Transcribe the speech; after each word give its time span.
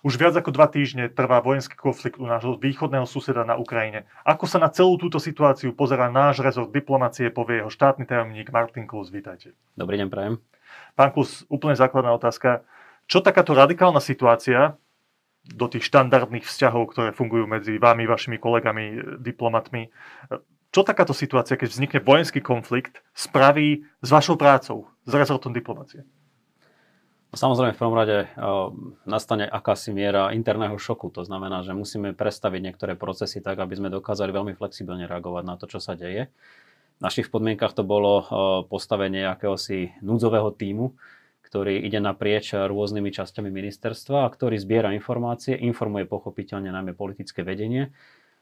Už 0.00 0.16
viac 0.16 0.32
ako 0.32 0.48
dva 0.48 0.64
týždne 0.64 1.12
trvá 1.12 1.44
vojenský 1.44 1.76
konflikt 1.76 2.16
u 2.16 2.24
nášho 2.24 2.56
východného 2.56 3.04
suseda 3.04 3.44
na 3.44 3.60
Ukrajine. 3.60 4.08
Ako 4.24 4.48
sa 4.48 4.56
na 4.56 4.72
celú 4.72 4.96
túto 4.96 5.20
situáciu 5.20 5.76
pozerá 5.76 6.08
náš 6.08 6.40
rezort 6.40 6.72
diplomácie, 6.72 7.28
povie 7.28 7.60
jeho 7.60 7.68
štátny 7.68 8.08
tajomník 8.08 8.48
Martin 8.48 8.88
Klus. 8.88 9.12
Vítajte. 9.12 9.52
Dobrý 9.76 10.00
deň, 10.00 10.08
prajem. 10.08 10.34
Pán 10.96 11.12
Klus, 11.12 11.44
úplne 11.52 11.76
základná 11.76 12.16
otázka. 12.16 12.64
Čo 13.04 13.20
takáto 13.20 13.52
radikálna 13.52 14.00
situácia 14.00 14.80
do 15.44 15.66
tých 15.68 15.84
štandardných 15.88 16.48
vzťahov, 16.48 16.96
ktoré 16.96 17.12
fungujú 17.12 17.44
medzi 17.44 17.76
vami, 17.76 18.08
vašimi 18.08 18.40
kolegami, 18.40 19.18
diplomatmi, 19.20 19.92
čo 20.70 20.86
takáto 20.86 21.10
situácia, 21.10 21.58
keď 21.58 21.68
vznikne 21.74 22.00
vojenský 22.00 22.38
konflikt, 22.38 23.02
spraví 23.10 23.82
s 24.00 24.08
vašou 24.08 24.38
prácou, 24.38 24.86
s 25.02 25.12
rezortom 25.12 25.50
diplomácie? 25.50 26.06
Samozrejme, 27.30 27.78
v 27.78 27.78
prvom 27.78 27.94
rade 27.94 28.26
nastane 29.06 29.46
akási 29.46 29.94
miera 29.94 30.34
interného 30.34 30.74
šoku. 30.74 31.14
To 31.14 31.22
znamená, 31.22 31.62
že 31.62 31.70
musíme 31.70 32.10
prestaviť 32.10 32.60
niektoré 32.60 32.98
procesy 32.98 33.38
tak, 33.38 33.62
aby 33.62 33.78
sme 33.78 33.86
dokázali 33.86 34.34
veľmi 34.34 34.58
flexibilne 34.58 35.06
reagovať 35.06 35.44
na 35.46 35.54
to, 35.54 35.70
čo 35.70 35.78
sa 35.78 35.94
deje. 35.94 36.26
V 36.98 37.00
našich 37.00 37.30
podmienkach 37.30 37.70
to 37.70 37.86
bolo 37.86 38.26
postavenie 38.66 39.30
akéhosi 39.30 39.94
núdzového 40.02 40.50
týmu, 40.50 40.98
ktorý 41.46 41.78
ide 41.86 42.02
naprieč 42.02 42.50
rôznymi 42.50 43.14
časťami 43.14 43.46
ministerstva 43.46 44.26
a 44.26 44.32
ktorý 44.34 44.58
zbiera 44.58 44.90
informácie, 44.90 45.54
informuje 45.54 46.10
pochopiteľne 46.10 46.74
najmä 46.74 46.98
politické 46.98 47.46
vedenie. 47.46 47.94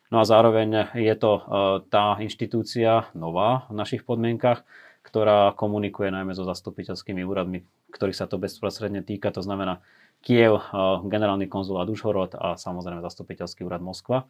No 0.09 0.20
a 0.20 0.25
zároveň 0.25 0.97
je 0.97 1.14
to 1.20 1.45
tá 1.92 2.16
inštitúcia 2.25 3.12
nová 3.12 3.69
v 3.69 3.77
našich 3.77 4.09
podmienkach, 4.09 4.64
ktorá 5.05 5.52
komunikuje 5.52 6.08
najmä 6.08 6.33
so 6.33 6.48
zastupiteľskými 6.48 7.20
úradmi, 7.20 7.69
ktorých 7.92 8.17
sa 8.17 8.27
to 8.28 8.41
bezprostredne 8.41 9.00
týka, 9.00 9.33
to 9.33 9.41
znamená 9.41 9.81
Kiev, 10.19 10.58
eh, 10.58 10.62
generálny 11.06 11.47
konzulát 11.47 11.86
Užhorod 11.86 12.34
a 12.34 12.58
samozrejme 12.58 12.98
zastupiteľský 13.03 13.62
úrad 13.62 13.78
Moskva. 13.78 14.27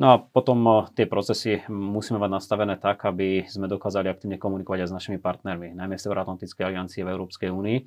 No 0.00 0.06
a 0.12 0.14
potom 0.16 0.64
eh, 0.64 0.74
tie 0.96 1.06
procesy 1.06 1.60
musíme 1.68 2.16
mať 2.16 2.30
nastavené 2.30 2.74
tak, 2.80 3.04
aby 3.04 3.44
sme 3.44 3.68
dokázali 3.68 4.08
aktívne 4.08 4.40
komunikovať 4.40 4.84
aj 4.84 4.88
s 4.88 4.96
našimi 4.96 5.18
partnermi, 5.20 5.76
najmä 5.76 6.00
v 6.00 6.04
Severoatlantickej 6.04 6.64
aliancii 6.64 7.04
v 7.04 7.12
Európskej 7.12 7.50
únii, 7.52 7.78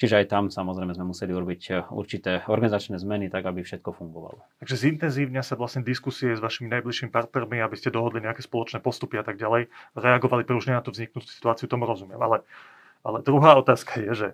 Čiže 0.00 0.24
aj 0.24 0.26
tam 0.32 0.48
samozrejme 0.48 0.96
sme 0.96 1.12
museli 1.12 1.36
urobiť 1.36 1.62
eh, 1.68 1.84
určité 1.92 2.40
organizačné 2.48 2.96
zmeny, 2.96 3.28
tak 3.28 3.44
aby 3.44 3.60
všetko 3.60 3.92
fungovalo. 3.92 4.40
Takže 4.64 4.88
zintenzívňa 4.88 5.44
sa 5.44 5.60
vlastne 5.60 5.84
diskusie 5.84 6.32
s 6.32 6.40
vašimi 6.40 6.72
najbližšími 6.72 7.12
partnermi, 7.12 7.60
aby 7.60 7.76
ste 7.76 7.92
dohodli 7.92 8.24
nejaké 8.24 8.40
spoločné 8.40 8.80
postupy 8.80 9.20
a 9.20 9.24
tak 9.28 9.36
ďalej, 9.36 9.68
reagovali 9.92 10.48
pružne 10.48 10.72
na 10.72 10.80
tú 10.80 10.96
vzniknutú 10.96 11.28
situáciu, 11.28 11.68
tomu 11.68 11.84
rozumiem. 11.84 12.16
Ale, 12.16 12.40
ale 13.04 13.20
druhá 13.20 13.60
otázka 13.60 14.00
je, 14.00 14.10
že 14.16 14.28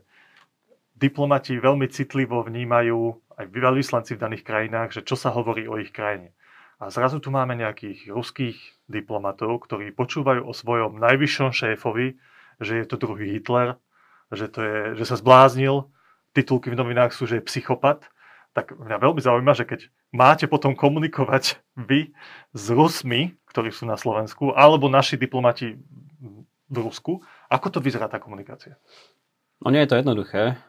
diplomati 0.97 1.61
veľmi 1.61 1.87
citlivo 1.93 2.41
vnímajú 2.41 2.99
aj 3.37 3.47
vyslanci 3.53 4.17
v 4.17 4.23
daných 4.25 4.45
krajinách, 4.49 4.97
že 4.97 5.05
čo 5.05 5.15
sa 5.15 5.29
hovorí 5.29 5.69
o 5.69 5.77
ich 5.77 5.93
krajine. 5.93 6.33
A 6.77 6.93
zrazu 6.93 7.21
tu 7.21 7.33
máme 7.33 7.57
nejakých 7.57 8.13
ruských 8.13 8.57
diplomatov, 8.89 9.65
ktorí 9.65 9.93
počúvajú 9.97 10.45
o 10.45 10.53
svojom 10.53 11.01
najvyššom 11.01 11.53
šéfovi, 11.53 12.21
že 12.61 12.81
je 12.81 12.85
to 12.89 13.01
druhý 13.01 13.37
Hitler, 13.37 13.81
že, 14.33 14.49
to 14.49 14.61
je, 14.61 14.77
že 15.01 15.05
sa 15.09 15.17
zbláznil, 15.17 15.89
titulky 16.37 16.69
v 16.73 16.81
novinách 16.81 17.17
sú, 17.17 17.25
že 17.25 17.41
je 17.41 17.49
psychopat, 17.49 18.09
tak 18.53 18.73
mňa 18.73 18.97
veľmi 18.97 19.21
zaujíma, 19.21 19.53
že 19.53 19.69
keď 19.69 19.81
máte 20.17 20.49
potom 20.49 20.73
komunikovať 20.73 21.61
vy 21.77 22.13
s 22.57 22.65
Rusmi, 22.73 23.37
ktorí 23.53 23.69
sú 23.73 23.85
na 23.85 24.01
Slovensku, 24.01 24.53
alebo 24.57 24.89
naši 24.89 25.21
diplomati 25.21 25.77
v 26.67 26.77
Rusku, 26.77 27.21
ako 27.53 27.67
to 27.69 27.79
vyzerá 27.85 28.09
tá 28.09 28.17
komunikácia? 28.17 28.81
No 29.65 29.73
nie 29.73 29.81
je 29.83 29.89
to 29.89 29.99
jednoduché, 29.99 30.61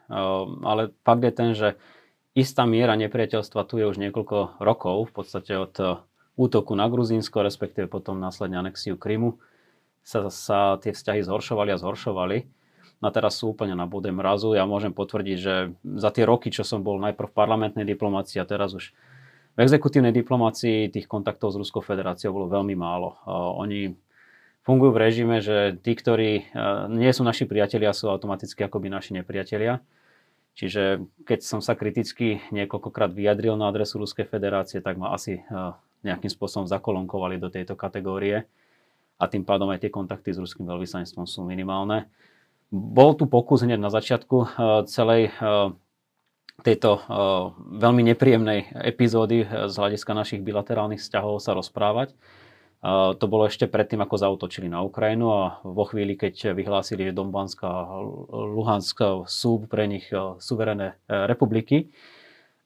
ale 0.64 0.96
fakt 1.04 1.24
je 1.24 1.34
ten, 1.36 1.52
že 1.52 1.76
istá 2.32 2.64
miera 2.64 2.96
nepriateľstva 2.96 3.68
tu 3.68 3.82
je 3.82 3.86
už 3.86 4.00
niekoľko 4.00 4.64
rokov, 4.64 5.12
v 5.12 5.14
podstate 5.14 5.54
od 5.60 5.76
útoku 6.38 6.78
na 6.78 6.88
Gruzínsko, 6.88 7.44
respektíve 7.44 7.92
potom 7.92 8.22
následne 8.22 8.62
anexiu 8.62 8.96
Krymu, 8.96 9.42
sa, 10.08 10.32
sa 10.32 10.80
tie 10.80 10.96
vzťahy 10.96 11.20
zhoršovali 11.26 11.76
a 11.76 11.82
zhoršovali 11.82 12.38
a 13.04 13.10
teraz 13.14 13.44
sú 13.44 13.52
úplne 13.54 13.76
na 13.76 13.86
bude 13.86 14.10
mrazu. 14.10 14.56
Ja 14.56 14.64
môžem 14.64 14.96
potvrdiť, 14.96 15.38
že 15.38 15.76
za 15.84 16.10
tie 16.10 16.24
roky, 16.24 16.50
čo 16.50 16.64
som 16.64 16.82
bol 16.82 16.98
najprv 16.98 17.30
v 17.30 17.38
parlamentnej 17.38 17.86
diplomácii 17.86 18.40
a 18.40 18.48
teraz 18.48 18.74
už 18.74 18.96
v 19.58 19.60
exekutívnej 19.62 20.14
diplomácii 20.14 20.94
tých 20.94 21.10
kontaktov 21.10 21.54
s 21.54 21.60
Ruskou 21.60 21.82
federáciou 21.82 22.34
bolo 22.34 22.48
veľmi 22.50 22.78
málo. 22.78 23.18
Oni 23.58 23.94
fungujú 24.68 24.92
v 24.92 25.02
režime, 25.08 25.40
že 25.40 25.80
tí, 25.80 25.96
ktorí 25.96 26.52
nie 26.92 27.12
sú 27.16 27.24
naši 27.24 27.48
priatelia, 27.48 27.96
sú 27.96 28.12
automaticky 28.12 28.68
akoby 28.68 28.92
naši 28.92 29.16
nepriatelia. 29.16 29.80
Čiže 30.60 31.08
keď 31.24 31.40
som 31.40 31.64
sa 31.64 31.80
kriticky 31.80 32.44
niekoľkokrát 32.52 33.16
vyjadril 33.16 33.56
na 33.56 33.72
adresu 33.72 34.04
Ruskej 34.04 34.28
federácie, 34.28 34.84
tak 34.84 35.00
ma 35.00 35.16
asi 35.16 35.40
nejakým 36.04 36.28
spôsobom 36.28 36.68
zakolonkovali 36.68 37.40
do 37.40 37.48
tejto 37.48 37.80
kategórie 37.80 38.44
a 39.18 39.24
tým 39.26 39.48
pádom 39.48 39.72
aj 39.72 39.88
tie 39.88 39.92
kontakty 39.94 40.36
s 40.36 40.42
ruským 40.42 40.68
veľvyslanectvom 40.68 41.26
sú 41.26 41.48
minimálne. 41.48 42.12
Bol 42.70 43.16
tu 43.16 43.26
pokus 43.26 43.64
hneď 43.64 43.80
na 43.80 43.88
začiatku 43.88 44.38
eh, 44.44 44.50
celej 44.92 45.32
tejto 46.66 47.06
veľmi 47.78 48.02
nepríjemnej 48.14 48.74
epizódy 48.82 49.46
z 49.46 49.74
hľadiska 49.78 50.18
našich 50.18 50.42
bilaterálnych 50.42 50.98
vzťahov 50.98 51.38
sa 51.38 51.54
rozprávať. 51.54 52.18
To 52.88 53.26
bolo 53.28 53.52
ešte 53.52 53.68
predtým, 53.68 54.00
ako 54.00 54.16
zautočili 54.16 54.72
na 54.72 54.80
Ukrajinu 54.80 55.28
a 55.28 55.60
vo 55.60 55.84
chvíli, 55.84 56.16
keď 56.16 56.56
vyhlásili, 56.56 57.12
že 57.12 57.18
Donbanská 57.20 57.68
a 57.68 58.00
Luhansk 58.32 59.28
sú 59.28 59.68
pre 59.68 59.92
nich 59.92 60.08
suverené 60.40 60.96
republiky. 61.12 61.92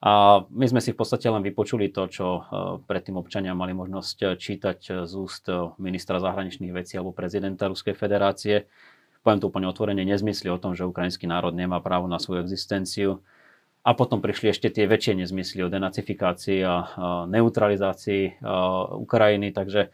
A 0.05 0.45
my 0.45 0.65
sme 0.69 0.77
si 0.77 0.93
v 0.93 1.01
podstate 1.01 1.25
len 1.25 1.41
vypočuli 1.41 1.89
to, 1.89 2.05
čo 2.05 2.45
predtým 2.85 3.17
občania 3.17 3.57
mali 3.57 3.73
možnosť 3.73 4.37
čítať 4.37 5.09
z 5.09 5.13
úst 5.17 5.49
ministra 5.81 6.21
zahraničných 6.21 6.73
vecí 6.73 7.01
alebo 7.01 7.17
prezidenta 7.17 7.65
Ruskej 7.65 7.97
federácie 7.97 8.69
poviem 9.21 9.37
to 9.37 9.53
úplne 9.53 9.69
otvorene, 9.69 10.01
nezmysly 10.01 10.49
o 10.49 10.57
tom, 10.57 10.73
že 10.73 10.81
ukrajinský 10.81 11.29
národ 11.29 11.53
nemá 11.53 11.77
právo 11.77 12.09
na 12.09 12.17
svoju 12.17 12.41
existenciu. 12.41 13.21
A 13.81 13.97
potom 13.97 14.21
prišli 14.21 14.53
ešte 14.53 14.69
tie 14.69 14.85
väčšie 14.85 15.25
nezmysly 15.25 15.65
o 15.65 15.73
denacifikácii 15.73 16.61
a 16.61 16.75
neutralizácii 17.25 18.45
Ukrajiny, 19.01 19.49
takže 19.49 19.89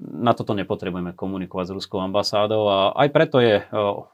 na 0.00 0.30
toto 0.32 0.54
nepotrebujeme 0.54 1.12
komunikovať 1.12 1.64
s 1.68 1.76
ruskou 1.76 2.00
ambasádou 2.00 2.70
a 2.70 2.78
aj 2.94 3.08
preto 3.10 3.42
je 3.42 3.66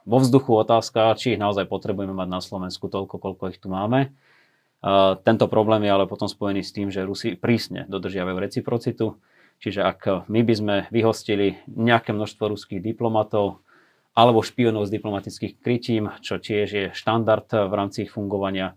vo 0.02 0.18
vzduchu 0.18 0.48
otázka, 0.48 1.14
či 1.14 1.36
ich 1.36 1.42
naozaj 1.42 1.68
potrebujeme 1.68 2.16
mať 2.16 2.28
na 2.32 2.40
Slovensku 2.40 2.88
toľko, 2.88 3.20
koľko 3.20 3.52
ich 3.52 3.60
tu 3.60 3.68
máme. 3.68 4.16
Tento 5.22 5.46
problém 5.46 5.84
je 5.84 5.92
ale 5.92 6.08
potom 6.08 6.26
spojený 6.26 6.64
s 6.64 6.72
tým, 6.72 6.88
že 6.88 7.04
Rusi 7.04 7.36
prísne 7.36 7.84
dodržiavajú 7.92 8.36
reciprocitu, 8.40 9.20
čiže 9.60 9.84
ak 9.84 10.24
my 10.26 10.40
by 10.40 10.54
sme 10.56 10.76
vyhostili 10.88 11.60
nejaké 11.68 12.16
množstvo 12.16 12.48
ruských 12.48 12.80
diplomatov, 12.80 13.60
alebo 14.16 14.40
špionov 14.40 14.88
z 14.88 14.96
diplomatických 14.96 15.60
krytím, 15.60 16.08
čo 16.24 16.40
tiež 16.40 16.68
je 16.72 16.86
štandard 16.96 17.44
v 17.52 17.72
rámci 17.76 18.08
ich 18.08 18.12
fungovania, 18.16 18.72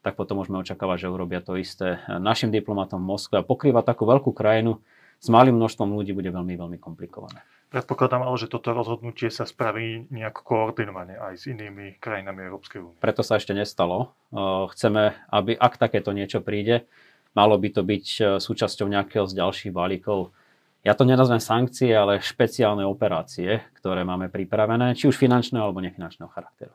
tak 0.00 0.16
potom 0.16 0.40
môžeme 0.40 0.60
očakávať, 0.60 1.06
že 1.06 1.12
urobia 1.12 1.44
to 1.44 1.60
isté 1.60 2.00
našim 2.08 2.48
diplomatom 2.48 3.00
v 3.00 3.08
Moskve. 3.12 3.34
A 3.40 3.46
pokrýva 3.46 3.84
takú 3.84 4.08
veľkú 4.08 4.32
krajinu 4.32 4.80
s 5.20 5.28
malým 5.28 5.60
množstvom 5.60 5.92
ľudí 5.92 6.16
bude 6.16 6.32
veľmi, 6.32 6.56
veľmi 6.56 6.78
komplikované. 6.80 7.44
Predpokladám 7.70 8.26
ale, 8.26 8.34
že 8.40 8.50
toto 8.50 8.74
rozhodnutie 8.74 9.30
sa 9.30 9.46
spraví 9.46 10.10
nejako 10.10 10.40
koordinovane 10.42 11.14
aj 11.14 11.34
s 11.38 11.44
inými 11.46 12.02
krajinami 12.02 12.50
Európskej 12.50 12.80
únie. 12.82 12.98
Preto 12.98 13.22
sa 13.22 13.38
ešte 13.38 13.54
nestalo. 13.54 14.16
Chceme, 14.74 15.14
aby 15.30 15.54
ak 15.54 15.78
takéto 15.78 16.10
niečo 16.10 16.42
príde, 16.42 16.90
malo 17.30 17.54
by 17.54 17.68
to 17.70 17.86
byť 17.86 18.40
súčasťou 18.42 18.90
nejakého 18.90 19.28
z 19.30 19.38
ďalších 19.38 19.70
balíkov 19.70 20.34
ja 20.80 20.96
to 20.96 21.04
nenazvem 21.04 21.44
sankcie, 21.44 21.92
ale 21.92 22.24
špeciálne 22.24 22.88
operácie, 22.88 23.60
ktoré 23.76 24.00
máme 24.00 24.32
pripravené, 24.32 24.96
či 24.96 25.12
už 25.12 25.20
finančného 25.20 25.60
alebo 25.60 25.84
nefinančného 25.84 26.32
charakteru. 26.32 26.72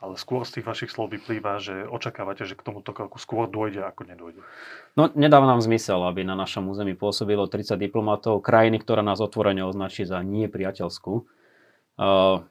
Ale 0.00 0.16
skôr 0.16 0.48
z 0.48 0.58
tých 0.58 0.66
vašich 0.66 0.88
slov 0.88 1.12
vyplýva, 1.12 1.60
že 1.60 1.84
očakávate, 1.84 2.48
že 2.48 2.56
k 2.56 2.64
tomuto 2.64 2.96
kroku 2.96 3.20
skôr 3.20 3.44
dôjde, 3.44 3.84
ako 3.84 4.08
nedôjde. 4.08 4.40
No, 4.96 5.12
nedáva 5.12 5.44
nám 5.44 5.60
zmysel, 5.60 6.00
aby 6.08 6.24
na 6.24 6.32
našom 6.32 6.64
území 6.72 6.96
pôsobilo 6.96 7.44
30 7.44 7.76
diplomatov 7.76 8.40
krajiny, 8.40 8.80
ktorá 8.80 9.04
nás 9.04 9.20
otvorene 9.20 9.60
označí 9.60 10.08
za 10.08 10.24
nepriateľskú. 10.24 11.12
Uh, 12.00 12.48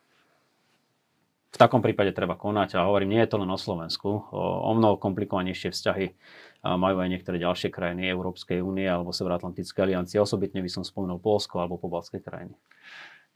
v 1.50 1.58
takom 1.58 1.82
prípade 1.82 2.14
treba 2.14 2.38
konať 2.38 2.78
a 2.78 2.86
hovorím, 2.86 3.18
nie 3.18 3.22
je 3.26 3.34
to 3.34 3.42
len 3.42 3.50
o 3.50 3.58
Slovensku. 3.58 4.30
O 4.30 4.72
mnoho 4.78 5.02
komplikovanejšie 5.02 5.74
vzťahy 5.74 6.14
majú 6.62 7.02
aj 7.02 7.10
niektoré 7.10 7.42
ďalšie 7.42 7.74
krajiny 7.74 8.06
Európskej 8.06 8.62
únie 8.62 8.86
alebo 8.86 9.10
Severoatlantické 9.10 9.82
aliancie. 9.82 10.22
Osobitne 10.22 10.62
by 10.62 10.70
som 10.70 10.84
spomenul 10.86 11.18
Polsko 11.18 11.58
alebo 11.58 11.82
pobalské 11.82 12.22
krajiny. 12.22 12.54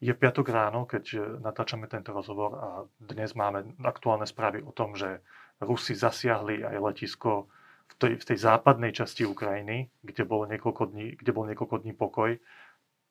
Je 0.01 0.13
piatok 0.13 0.49
ráno, 0.49 0.85
keď 0.89 1.37
natáčame 1.41 1.85
tento 1.85 2.13
rozhovor 2.13 2.51
a 2.57 2.67
dnes 2.97 3.35
máme 3.37 3.77
aktuálne 3.83 4.25
správy 4.25 4.63
o 4.63 4.73
tom, 4.73 4.97
že 4.97 5.21
Rusi 5.61 5.95
zasiahli 5.95 6.65
aj 6.65 6.75
letisko 6.81 7.47
v 7.87 7.93
tej, 7.99 8.13
v 8.19 8.25
tej 8.33 8.37
západnej 8.41 8.91
časti 8.91 9.23
Ukrajiny, 9.23 9.91
kde 10.01 10.23
bol, 10.25 10.49
niekoľko 10.49 10.91
dní, 10.91 11.19
kde 11.19 11.31
bol 11.31 11.45
niekoľko 11.47 11.85
dní 11.85 11.93
pokoj. 11.93 12.35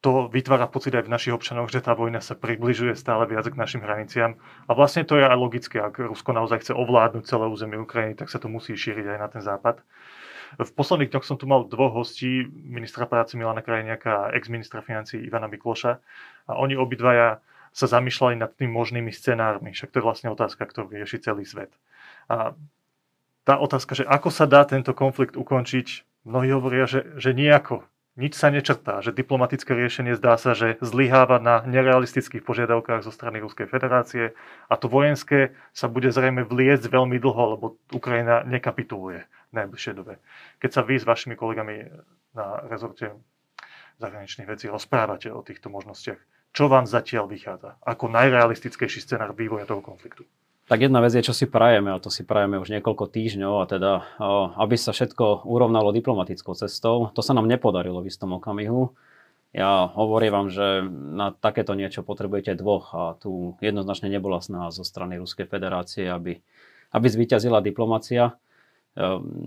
to 0.02 0.26
vytvára 0.26 0.66
pocit 0.66 0.90
aj 0.98 1.06
v 1.06 1.14
našich 1.14 1.30
občanoch, 1.30 1.70
že 1.70 1.78
tá 1.78 1.94
vojna 1.94 2.18
sa 2.18 2.34
približuje 2.34 2.98
stále 2.98 3.22
viac 3.30 3.46
k 3.46 3.54
našim 3.54 3.86
hraniciam. 3.86 4.34
A 4.66 4.74
vlastne 4.74 5.06
to 5.06 5.14
je 5.14 5.22
aj 5.22 5.38
logické, 5.38 5.78
ak 5.78 6.02
Rusko 6.02 6.34
naozaj 6.34 6.66
chce 6.66 6.72
ovládnuť 6.74 7.22
celé 7.22 7.46
územie 7.46 7.78
Ukrajiny, 7.78 8.18
tak 8.18 8.26
sa 8.26 8.42
to 8.42 8.50
musí 8.50 8.74
šíriť 8.74 9.06
aj 9.14 9.18
na 9.22 9.28
ten 9.30 9.42
západ. 9.46 9.78
V 10.60 10.72
posledných 10.76 11.08
dňoch 11.08 11.24
som 11.24 11.40
tu 11.40 11.48
mal 11.48 11.64
dvoch 11.64 11.96
hostí, 11.96 12.44
ministra 12.52 13.08
práce 13.08 13.36
Milana 13.38 13.64
Krajniaka 13.64 14.28
a 14.28 14.30
ex-ministra 14.36 14.84
financí 14.84 15.16
Ivana 15.16 15.48
Mikloša. 15.48 15.92
A 16.48 16.52
oni 16.60 16.76
obidvaja 16.76 17.40
sa 17.72 17.86
zamýšľali 17.88 18.36
nad 18.36 18.52
tým 18.52 18.68
možnými 18.68 19.08
scenármi. 19.08 19.72
Však 19.72 19.90
to 19.96 19.98
je 20.00 20.06
vlastne 20.06 20.28
otázka, 20.28 20.68
ktorú 20.68 20.92
rieši 20.92 21.24
celý 21.24 21.48
svet. 21.48 21.72
A 22.28 22.52
tá 23.48 23.54
otázka, 23.58 23.96
že 23.96 24.04
ako 24.04 24.28
sa 24.28 24.44
dá 24.44 24.62
tento 24.68 24.92
konflikt 24.92 25.34
ukončiť, 25.34 26.04
mnohí 26.28 26.52
hovoria, 26.52 26.84
že, 26.84 27.16
že 27.16 27.32
nejako, 27.32 27.82
nič 28.12 28.36
sa 28.36 28.52
nečrtá, 28.52 29.00
že 29.00 29.16
diplomatické 29.16 29.72
riešenie 29.72 30.12
zdá 30.20 30.36
sa, 30.36 30.52
že 30.52 30.76
zlyháva 30.84 31.40
na 31.40 31.64
nerealistických 31.64 32.44
požiadavkách 32.44 33.00
zo 33.00 33.08
strany 33.08 33.40
Ruskej 33.40 33.64
federácie 33.64 34.36
a 34.68 34.74
to 34.76 34.86
vojenské 34.86 35.56
sa 35.72 35.88
bude 35.88 36.12
zrejme 36.12 36.44
vliecť 36.44 36.92
veľmi 36.92 37.16
dlho, 37.16 37.56
lebo 37.56 37.64
Ukrajina 37.88 38.44
nekapituluje 38.44 39.24
najbližšej 39.52 39.94
dobe. 39.94 40.18
Keď 40.58 40.70
sa 40.72 40.82
vy 40.82 40.98
s 40.98 41.08
vašimi 41.08 41.36
kolegami 41.36 41.88
na 42.32 42.64
rezorte 42.66 43.12
zahraničných 44.00 44.48
vecí 44.48 44.66
rozprávate 44.66 45.28
o 45.30 45.44
týchto 45.44 45.68
možnostiach, 45.68 46.18
čo 46.52 46.68
vám 46.68 46.84
zatiaľ 46.84 47.28
vychádza 47.32 47.80
ako 47.80 48.12
najrealistickejší 48.12 49.00
scenár 49.00 49.32
vývoja 49.32 49.64
toho 49.64 49.80
konfliktu? 49.80 50.28
Tak 50.68 50.78
jedna 50.78 51.02
vec 51.04 51.12
je, 51.12 51.26
čo 51.26 51.36
si 51.36 51.50
prajeme, 51.50 51.92
a 51.92 52.00
to 52.00 52.08
si 52.08 52.24
prajeme 52.24 52.56
už 52.56 52.72
niekoľko 52.72 53.10
týždňov, 53.10 53.54
a 53.60 53.64
teda, 53.68 53.92
aby 54.56 54.76
sa 54.78 54.94
všetko 54.94 55.44
urovnalo 55.44 55.92
diplomatickou 55.92 56.54
cestou. 56.54 57.10
To 57.12 57.20
sa 57.20 57.34
nám 57.36 57.50
nepodarilo 57.50 58.00
v 58.00 58.08
istom 58.08 58.32
okamihu. 58.38 58.94
Ja 59.52 59.90
hovorím 59.92 60.32
vám, 60.32 60.48
že 60.48 60.80
na 60.88 61.34
takéto 61.34 61.76
niečo 61.76 62.00
potrebujete 62.00 62.56
dvoch 62.56 62.94
a 62.96 63.02
tu 63.20 63.58
jednoznačne 63.60 64.08
nebola 64.08 64.40
snaha 64.40 64.72
zo 64.72 64.80
strany 64.80 65.20
Ruskej 65.20 65.44
federácie, 65.44 66.08
aby, 66.08 66.40
aby 66.94 67.06
zvíťazila 67.10 67.60
diplomacia. 67.60 68.32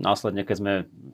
Následne, 0.02 0.42
keď 0.42 0.56
sme 0.58 0.72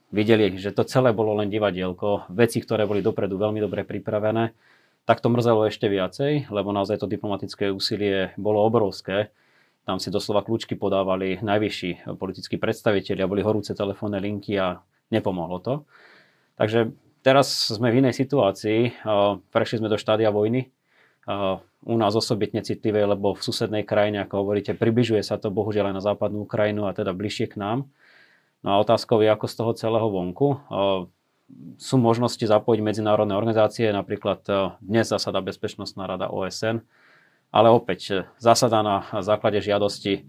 videli, 0.08 0.56
že 0.56 0.72
to 0.72 0.88
celé 0.88 1.12
bolo 1.12 1.36
len 1.36 1.52
divadielko, 1.52 2.32
veci, 2.32 2.64
ktoré 2.64 2.88
boli 2.88 3.04
dopredu 3.04 3.36
veľmi 3.36 3.60
dobre 3.60 3.84
pripravené, 3.84 4.56
tak 5.04 5.20
to 5.20 5.28
mrzelo 5.28 5.68
ešte 5.68 5.90
viacej, 5.90 6.48
lebo 6.48 6.72
naozaj 6.72 7.02
to 7.02 7.10
diplomatické 7.10 7.68
úsilie 7.68 8.32
bolo 8.40 8.64
obrovské 8.64 9.34
tam 9.82 9.98
si 9.98 10.14
doslova 10.14 10.46
kľúčky 10.46 10.78
podávali 10.78 11.42
najvyšší 11.42 12.14
politickí 12.14 12.54
predstaviteľi 12.54 13.20
a 13.26 13.30
boli 13.30 13.42
horúce 13.42 13.74
telefónne 13.74 14.22
linky 14.22 14.54
a 14.54 14.78
nepomohlo 15.10 15.58
to. 15.58 15.74
Takže 16.54 16.94
teraz 17.26 17.50
sme 17.50 17.90
v 17.90 18.06
inej 18.06 18.14
situácii. 18.14 19.02
Prešli 19.50 19.82
sme 19.82 19.90
do 19.90 19.98
štádia 19.98 20.30
vojny. 20.30 20.70
U 21.82 21.96
nás 21.98 22.14
osobitne 22.14 22.62
citlivé, 22.62 23.02
lebo 23.02 23.34
v 23.34 23.42
susednej 23.42 23.82
krajine, 23.82 24.22
ako 24.22 24.46
hovoríte, 24.46 24.78
približuje 24.78 25.26
sa 25.26 25.34
to 25.34 25.50
bohužiaľ 25.50 25.90
aj 25.90 25.96
na 25.98 26.02
západnú 26.02 26.46
Ukrajinu 26.46 26.86
a 26.86 26.94
teda 26.94 27.10
bližšie 27.10 27.50
k 27.50 27.58
nám. 27.58 27.90
No 28.62 28.78
a 28.78 28.80
otázkou 28.80 29.18
je, 29.22 29.28
ako 29.30 29.46
z 29.50 29.54
toho 29.58 29.72
celého 29.74 30.08
vonku. 30.08 30.62
Sú 31.76 31.98
možnosti 31.98 32.42
zapojiť 32.42 32.80
medzinárodné 32.80 33.34
organizácie, 33.34 33.90
napríklad 33.90 34.46
dnes 34.78 35.10
zasada 35.10 35.42
Bezpečnostná 35.42 36.06
rada 36.06 36.30
OSN, 36.30 36.80
ale 37.52 37.68
opäť 37.68 38.00
e, 38.08 38.14
zásada 38.40 38.80
na 38.80 39.04
základe 39.20 39.60
žiadosti 39.60 40.24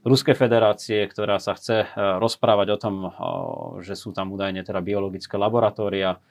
Ruskej 0.00 0.32
federácie, 0.32 1.02
ktorá 1.10 1.42
sa 1.42 1.58
chce 1.58 1.84
e, 1.84 1.86
rozprávať 2.22 2.68
o 2.72 2.78
tom, 2.78 2.94
e, 3.04 3.08
že 3.82 3.98
sú 3.98 4.14
tam 4.14 4.30
údajne 4.30 4.62
teda 4.62 4.78
biologické 4.80 5.34
laboratória. 5.34 6.22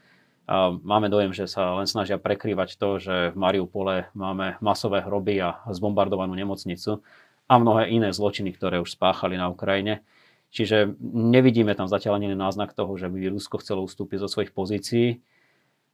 Máme 0.81 1.13
dojem, 1.13 1.29
že 1.29 1.45
sa 1.45 1.77
len 1.77 1.85
snažia 1.85 2.17
prekrývať 2.17 2.81
to, 2.81 2.97
že 2.97 3.15
v 3.29 3.37
Mariupole 3.37 4.09
máme 4.17 4.57
masové 4.65 4.97
hroby 4.97 5.37
a 5.45 5.61
zbombardovanú 5.69 6.33
nemocnicu 6.33 7.05
a 7.45 7.53
mnohé 7.61 7.93
iné 7.93 8.09
zločiny, 8.09 8.57
ktoré 8.57 8.81
už 8.81 8.97
spáchali 8.97 9.37
na 9.37 9.53
Ukrajine. 9.53 10.01
Čiže 10.49 10.97
nevidíme 11.13 11.77
tam 11.77 11.85
zatiaľ 11.85 12.17
ani 12.17 12.33
náznak 12.33 12.73
toho, 12.73 12.97
že 12.97 13.05
by 13.05 13.29
Rusko 13.29 13.61
chcelo 13.61 13.85
ustúpiť 13.85 14.25
zo 14.25 14.29
svojich 14.29 14.51
pozícií. 14.51 15.21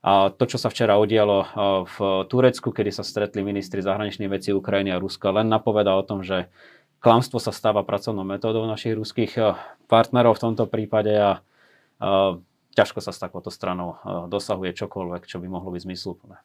A 0.06 0.30
to, 0.30 0.46
čo 0.46 0.62
sa 0.62 0.70
včera 0.70 1.02
udialo 1.02 1.38
v 1.90 1.98
Turecku, 2.30 2.70
kedy 2.70 2.94
sa 2.94 3.02
stretli 3.02 3.42
ministri 3.42 3.82
zahraničných 3.82 4.30
vecí 4.30 4.54
Ukrajiny 4.54 4.94
a 4.94 5.02
Ruska, 5.02 5.34
len 5.34 5.50
napoveda 5.50 5.98
o 5.98 6.06
tom, 6.06 6.22
že 6.22 6.48
klamstvo 7.02 7.42
sa 7.42 7.50
stáva 7.50 7.82
pracovnou 7.82 8.22
metódou 8.22 8.64
našich 8.70 8.94
ruských 8.94 9.34
partnerov 9.90 10.38
v 10.38 10.44
tomto 10.46 10.70
prípade 10.70 11.10
a, 11.10 11.42
a 11.98 12.38
ťažko 12.78 13.00
sa 13.02 13.12
s 13.12 13.20
takouto 13.20 13.50
stranou 13.50 13.98
dosahuje 14.30 14.78
čokoľvek, 14.78 15.26
čo 15.26 15.42
by 15.42 15.48
mohlo 15.50 15.74
byť 15.74 15.82
zmysluplné. 15.90 16.38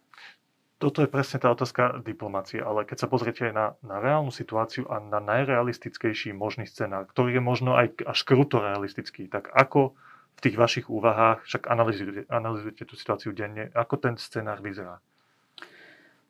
Toto 0.80 1.04
je 1.04 1.12
presne 1.12 1.36
tá 1.36 1.52
otázka 1.52 2.00
diplomácie, 2.00 2.56
ale 2.56 2.88
keď 2.88 3.04
sa 3.04 3.08
pozriete 3.12 3.52
aj 3.52 3.54
na, 3.54 3.66
na 3.84 4.00
reálnu 4.00 4.32
situáciu 4.32 4.88
a 4.88 4.96
na 4.96 5.20
najrealistickejší 5.20 6.32
možný 6.32 6.64
scenár, 6.64 7.04
ktorý 7.04 7.36
je 7.36 7.42
možno 7.44 7.76
aj 7.76 8.00
až 8.08 8.24
kruto 8.24 8.64
realistický, 8.64 9.28
tak 9.28 9.52
ako 9.52 9.92
v 10.40 10.40
tých 10.40 10.56
vašich 10.56 10.88
úvahách, 10.88 11.44
však 11.44 11.68
analizujete, 11.68 12.24
analizujete 12.32 12.88
tú 12.88 12.96
situáciu 12.96 13.36
denne, 13.36 13.68
ako 13.76 14.00
ten 14.00 14.16
scenár 14.16 14.64
vyzerá? 14.64 15.04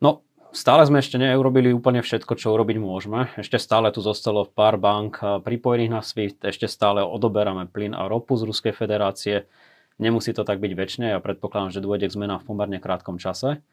No, 0.03 0.19
stále 0.51 0.83
sme 0.83 0.99
ešte 0.99 1.15
neurobili 1.15 1.71
úplne 1.71 2.03
všetko, 2.03 2.35
čo 2.35 2.51
urobiť 2.51 2.75
môžeme. 2.75 3.31
Ešte 3.39 3.55
stále 3.55 3.87
tu 3.95 4.03
zostalo 4.03 4.43
pár 4.51 4.75
bank 4.75 5.23
pripojených 5.47 5.95
na 5.95 6.03
SWIFT, 6.03 6.43
ešte 6.43 6.67
stále 6.67 6.99
odoberáme 6.99 7.71
plyn 7.71 7.95
a 7.95 8.11
ropu 8.11 8.35
z 8.35 8.43
Ruskej 8.43 8.75
federácie. 8.75 9.47
Nemusí 9.95 10.35
to 10.35 10.43
tak 10.43 10.59
byť 10.59 10.75
väčšine, 10.75 11.15
ja 11.15 11.23
predpokladám, 11.23 11.71
že 11.71 11.79
dôjde 11.79 12.11
k 12.11 12.15
zmenám 12.19 12.43
v 12.43 12.47
pomerne 12.51 12.83
krátkom 12.83 13.15
čase. 13.15 13.63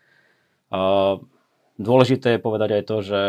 Dôležité 1.79 2.37
je 2.37 2.45
povedať 2.45 2.71
aj 2.81 2.83
to, 2.91 2.97
že 3.01 3.21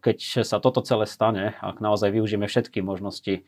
keď 0.00 0.46
sa 0.46 0.62
toto 0.62 0.80
celé 0.80 1.04
stane, 1.10 1.58
ak 1.58 1.82
naozaj 1.82 2.14
využijeme 2.14 2.46
všetky 2.46 2.80
možnosti 2.80 3.44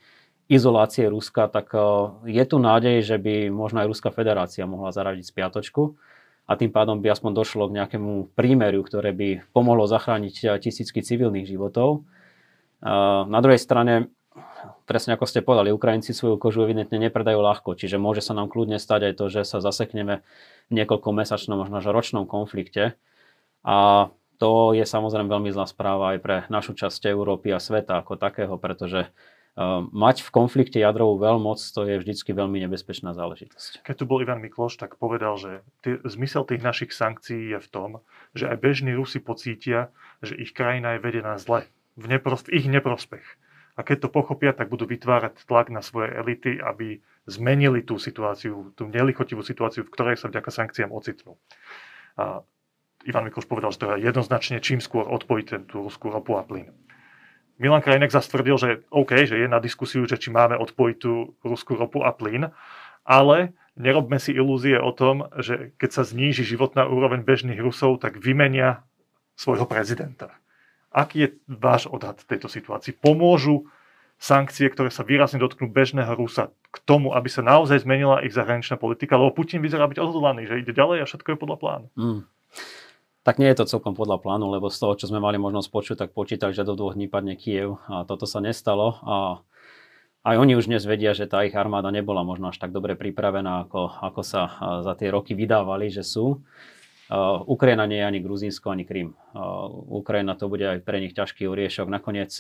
izolácie 0.52 1.08
Ruska, 1.08 1.48
tak 1.48 1.72
eh, 1.72 1.82
je 2.28 2.44
tu 2.44 2.56
nádej, 2.60 3.00
že 3.00 3.16
by 3.16 3.48
možno 3.48 3.80
aj 3.80 3.90
Ruská 3.90 4.10
federácia 4.10 4.68
mohla 4.68 4.92
zaradiť 4.92 5.24
spiatočku 5.24 5.96
a 6.44 6.52
tým 6.58 6.68
pádom 6.68 7.00
by 7.00 7.08
aspoň 7.14 7.32
došlo 7.32 7.70
k 7.70 7.76
nejakému 7.80 8.34
prímeriu, 8.36 8.82
ktoré 8.82 9.14
by 9.14 9.28
pomohlo 9.56 9.88
zachrániť 9.88 10.34
eh, 10.44 10.48
tisícky 10.60 11.00
civilných 11.00 11.48
životov. 11.48 12.02
Eh, 12.02 13.22
na 13.24 13.38
druhej 13.40 13.60
strane, 13.60 14.12
presne 14.84 15.14
ako 15.14 15.24
ste 15.24 15.40
povedali, 15.40 15.72
Ukrajinci 15.72 16.12
svoju 16.12 16.36
kožu 16.36 16.68
evidentne 16.68 17.00
nepredajú 17.00 17.40
ľahko, 17.40 17.78
čiže 17.78 17.96
môže 17.96 18.20
sa 18.20 18.36
nám 18.36 18.52
kľudne 18.52 18.76
stať 18.76 19.12
aj 19.12 19.14
to, 19.16 19.24
že 19.32 19.40
sa 19.48 19.64
zasekneme 19.64 20.20
v 20.68 20.72
niekoľko 20.72 21.08
mesačnom, 21.16 21.56
možno 21.56 21.80
ročnom 21.80 22.28
konflikte. 22.28 23.00
A 23.62 24.10
to 24.42 24.74
je 24.74 24.82
samozrejme 24.82 25.30
veľmi 25.30 25.54
zlá 25.54 25.70
správa 25.70 26.14
aj 26.14 26.18
pre 26.18 26.36
našu 26.50 26.74
časť 26.74 27.06
Európy 27.10 27.54
a 27.54 27.62
sveta 27.62 28.02
ako 28.02 28.18
takého, 28.18 28.58
pretože 28.58 29.10
Ehm, 29.52 29.92
mať 29.92 30.24
v 30.24 30.32
konflikte 30.32 30.80
jadrovú 30.80 31.20
veľmoc, 31.20 31.60
to 31.60 31.84
je 31.84 32.00
vždycky 32.00 32.32
veľmi 32.32 32.56
nebezpečná 32.64 33.12
záležitosť. 33.12 33.84
Keď 33.84 33.96
tu 34.00 34.04
bol 34.08 34.24
Ivan 34.24 34.40
Mikloš, 34.40 34.80
tak 34.80 34.96
povedal, 34.96 35.36
že 35.36 35.60
tý, 35.84 36.00
zmysel 36.08 36.48
tých 36.48 36.64
našich 36.64 36.96
sankcií 36.96 37.52
je 37.52 37.60
v 37.60 37.68
tom, 37.68 37.90
že 38.32 38.48
aj 38.48 38.56
bežní 38.64 38.96
Rusi 38.96 39.20
pocítia, 39.20 39.92
že 40.24 40.40
ich 40.40 40.56
krajina 40.56 40.96
je 40.96 41.04
vedená 41.04 41.36
zle, 41.36 41.68
v, 42.00 42.04
neprost, 42.08 42.48
ich 42.48 42.64
neprospech. 42.64 43.24
A 43.76 43.84
keď 43.84 44.08
to 44.08 44.14
pochopia, 44.16 44.56
tak 44.56 44.72
budú 44.72 44.88
vytvárať 44.88 45.44
tlak 45.44 45.68
na 45.68 45.84
svoje 45.84 46.16
elity, 46.16 46.56
aby 46.56 47.04
zmenili 47.28 47.84
tú 47.84 48.00
situáciu, 48.00 48.72
tú 48.72 48.88
nelichotivú 48.88 49.44
situáciu, 49.44 49.84
v 49.84 49.92
ktorej 49.92 50.16
sa 50.16 50.32
vďaka 50.32 50.48
sankciám 50.48 50.92
ocitnú. 50.96 51.36
A 52.16 52.40
Ivan 53.04 53.26
Mikloš 53.26 53.50
povedal, 53.50 53.74
že 53.74 53.80
to 53.82 53.86
je 53.94 54.06
jednoznačne 54.06 54.62
čím 54.62 54.78
skôr 54.78 55.06
odpojiť 55.06 55.66
tú 55.70 55.86
ruskú 55.86 56.10
ropu 56.10 56.38
a 56.38 56.46
plyn. 56.46 56.70
Milan 57.62 57.84
Krajnek 57.84 58.10
zastvrdil, 58.10 58.56
že 58.58 58.68
OK, 58.90 59.28
že 59.28 59.38
je 59.38 59.46
na 59.46 59.62
diskusiu, 59.62 60.02
že 60.08 60.18
či 60.18 60.34
máme 60.34 60.58
odpojiť 60.58 60.96
tú 60.98 61.38
ruskú 61.46 61.78
ropu 61.78 62.02
a 62.02 62.10
plyn, 62.10 62.50
ale 63.06 63.54
nerobme 63.78 64.18
si 64.18 64.34
ilúzie 64.34 64.78
o 64.78 64.90
tom, 64.90 65.30
že 65.38 65.70
keď 65.78 65.90
sa 65.90 66.02
zníži 66.02 66.42
životná 66.42 66.86
úroveň 66.88 67.22
bežných 67.22 67.60
Rusov, 67.62 68.02
tak 68.02 68.18
vymenia 68.18 68.82
svojho 69.38 69.64
prezidenta. 69.64 70.34
Aký 70.92 71.24
je 71.24 71.28
váš 71.48 71.88
odhad 71.88 72.20
tejto 72.26 72.52
situácii? 72.52 72.92
Pomôžu 72.92 73.64
sankcie, 74.22 74.68
ktoré 74.70 74.92
sa 74.92 75.02
výrazne 75.02 75.42
dotknú 75.42 75.66
bežného 75.72 76.14
Rusa 76.14 76.54
k 76.70 76.76
tomu, 76.86 77.10
aby 77.10 77.26
sa 77.26 77.42
naozaj 77.42 77.82
zmenila 77.82 78.22
ich 78.22 78.36
zahraničná 78.36 78.78
politika, 78.78 79.18
lebo 79.18 79.34
Putin 79.34 79.64
vyzerá 79.64 79.88
byť 79.90 79.98
odhodlaný, 79.98 80.46
že 80.46 80.62
ide 80.62 80.70
ďalej 80.70 81.02
a 81.02 81.08
všetko 81.08 81.34
je 81.34 81.38
podľa 81.42 81.58
plánu. 81.58 81.86
Mm. 81.98 82.20
Tak 83.22 83.38
nie 83.38 83.46
je 83.54 83.62
to 83.62 83.70
celkom 83.70 83.94
podľa 83.94 84.18
plánu, 84.18 84.50
lebo 84.50 84.66
z 84.66 84.82
toho, 84.82 84.98
čo 84.98 85.06
sme 85.06 85.22
mali 85.22 85.38
možnosť 85.38 85.68
počuť, 85.70 85.96
tak 86.02 86.10
počítali, 86.10 86.50
že 86.50 86.66
do 86.66 86.74
dvoch 86.74 86.98
dní 86.98 87.06
padne 87.06 87.38
Kiev 87.38 87.78
a 87.86 88.02
toto 88.02 88.26
sa 88.26 88.42
nestalo. 88.42 88.98
A 89.06 89.16
aj 90.26 90.42
oni 90.42 90.58
už 90.58 90.66
dnes 90.66 90.82
vedia, 90.82 91.14
že 91.14 91.30
tá 91.30 91.46
ich 91.46 91.54
armáda 91.54 91.94
nebola 91.94 92.26
možno 92.26 92.50
až 92.50 92.58
tak 92.58 92.74
dobre 92.74 92.98
pripravená, 92.98 93.70
ako, 93.70 93.94
ako 94.10 94.22
sa 94.26 94.42
za 94.82 94.98
tie 94.98 95.14
roky 95.14 95.38
vydávali, 95.38 95.86
že 95.86 96.02
sú. 96.02 96.42
Ukrajina 97.46 97.86
nie 97.86 98.02
je 98.02 98.08
ani 98.10 98.18
Gruzínsko, 98.18 98.74
ani 98.74 98.82
Krym. 98.82 99.14
Ukrajina 99.86 100.34
to 100.34 100.50
bude 100.50 100.66
aj 100.66 100.82
pre 100.82 100.98
nich 100.98 101.14
ťažký 101.14 101.46
oriešok. 101.46 101.86
Nakoniec 101.86 102.34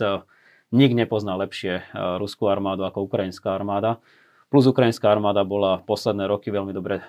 nik 0.74 0.92
nepozná 0.98 1.38
lepšie 1.38 1.86
ruskú 2.18 2.50
armádu 2.50 2.82
ako 2.82 3.06
ukrajinská 3.06 3.54
armáda. 3.54 4.02
Plus 4.50 4.66
ukrajinská 4.66 5.14
armáda 5.14 5.46
bola 5.46 5.78
posledné 5.86 6.26
roky 6.26 6.50
veľmi 6.50 6.74
dobre 6.74 7.06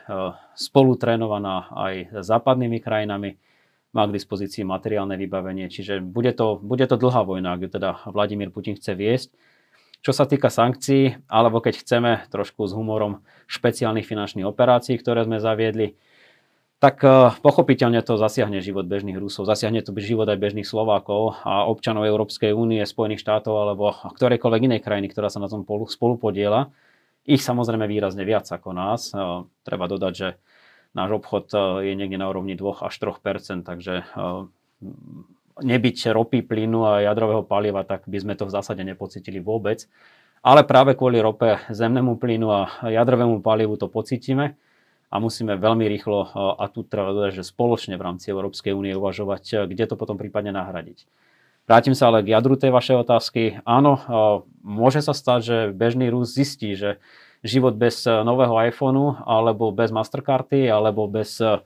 spolutrénovaná 0.53 1.73
aj 1.73 2.21
západnými 2.21 2.77
krajinami 2.77 3.41
má 3.93 4.09
k 4.09 4.15
dispozícii 4.17 4.65
materiálne 4.65 5.13
vybavenie, 5.15 5.69
čiže 5.69 6.01
bude 6.01 6.33
to, 6.33 6.57
bude 6.57 6.83
to 6.89 6.97
dlhá 6.97 7.21
vojna, 7.23 7.55
ak 7.55 7.69
teda 7.69 8.01
Vladimír 8.09 8.49
Putin 8.49 8.73
chce 8.73 8.97
viesť. 8.97 9.29
Čo 10.03 10.11
sa 10.11 10.27
týka 10.27 10.51
sankcií, 10.51 11.23
alebo 11.31 11.63
keď 11.63 11.79
chceme 11.79 12.11
trošku 12.27 12.67
s 12.67 12.75
humorom 12.75 13.23
špeciálnych 13.47 14.03
finančných 14.03 14.43
operácií, 14.43 14.99
ktoré 14.99 15.23
sme 15.23 15.39
zaviedli, 15.39 15.95
tak 16.83 16.99
eh, 17.07 17.31
pochopiteľne 17.39 18.03
to 18.03 18.19
zasiahne 18.19 18.59
život 18.59 18.83
bežných 18.83 19.15
Rusov, 19.15 19.47
zasiahne 19.47 19.79
to 19.79 19.95
život 20.03 20.27
aj 20.27 20.35
bežných 20.35 20.67
Slovákov 20.67 21.39
a 21.47 21.63
občanov 21.63 22.03
Európskej 22.03 22.51
únie, 22.51 22.83
Spojených 22.83 23.23
štátov 23.23 23.55
alebo 23.55 23.95
ktorejkoľvek 24.19 24.61
inej 24.67 24.81
krajiny, 24.83 25.07
ktorá 25.07 25.31
sa 25.31 25.39
na 25.39 25.47
tom 25.47 25.63
spolu 25.63 26.19
podiela. 26.19 26.75
Ich 27.23 27.39
samozrejme 27.39 27.87
výrazne 27.87 28.27
viac 28.27 28.43
ako 28.51 28.75
nás. 28.75 29.15
Eh, 29.15 29.47
treba 29.63 29.87
dodať, 29.87 30.11
že 30.11 30.27
náš 30.93 31.09
obchod 31.21 31.45
e, 31.53 31.57
je 31.91 31.93
niekde 31.97 32.17
na 32.21 32.29
úrovni 32.29 32.53
2 32.53 32.85
až 32.85 32.93
3% 33.01 33.65
takže 33.65 33.93
e, 34.01 34.25
nebyť 35.61 35.97
ropy, 36.13 36.39
plynu 36.45 36.85
a 36.85 37.05
jadrového 37.05 37.45
paliva, 37.45 37.85
tak 37.85 38.09
by 38.09 38.17
sme 38.17 38.33
to 38.33 38.49
v 38.49 38.53
zásade 38.53 38.81
nepocitili 38.81 39.37
vôbec. 39.41 39.85
Ale 40.43 40.67
práve 40.67 40.97
kvôli 40.97 41.23
rope, 41.23 41.61
zemnému 41.71 42.19
plynu 42.19 42.47
a 42.51 42.59
jadrovému 42.89 43.39
palivu 43.39 43.79
to 43.79 43.87
pocítime 43.87 44.59
a 45.13 45.15
musíme 45.21 45.55
veľmi 45.57 45.85
rýchlo, 45.89 46.19
e, 46.23 46.27
a 46.61 46.65
tu 46.69 46.85
treba 46.85 47.13
dodať, 47.13 47.41
že 47.41 47.43
spoločne 47.45 47.97
v 47.97 48.05
rámci 48.05 48.29
Európskej 48.29 48.73
únie 48.73 48.93
uvažovať, 48.93 49.67
kde 49.69 49.85
to 49.89 49.95
potom 49.97 50.15
prípadne 50.15 50.53
nahradiť. 50.53 51.09
Vrátim 51.63 51.95
sa 51.95 52.11
ale 52.11 52.27
k 52.27 52.35
jadru 52.35 52.59
tej 52.59 52.75
vašej 52.75 53.07
otázky. 53.07 53.63
Áno, 53.63 53.95
môže 54.59 54.99
sa 54.99 55.15
stať, 55.15 55.39
že 55.47 55.57
bežný 55.71 56.11
Rus 56.11 56.35
zistí, 56.35 56.75
že 56.75 56.99
život 57.43 57.75
bez 57.75 58.07
eh, 58.07 58.23
nového 58.23 58.55
iPhoneu, 58.71 59.19
alebo 59.27 59.69
bez 59.75 59.91
Mastercardy, 59.91 60.71
alebo 60.71 61.05
bez 61.11 61.37
uh, 61.43 61.59